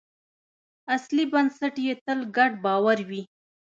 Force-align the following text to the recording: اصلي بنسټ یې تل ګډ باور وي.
اصلي 0.95 1.23
بنسټ 1.31 1.75
یې 1.85 1.93
تل 2.05 2.19
ګډ 2.35 2.51
باور 2.65 2.97
وي. 3.09 3.21